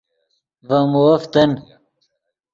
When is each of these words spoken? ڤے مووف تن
ڤے 0.67 0.77
مووف 0.91 1.23
تن 1.33 1.51